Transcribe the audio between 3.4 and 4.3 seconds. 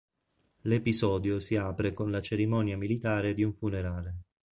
un funerale.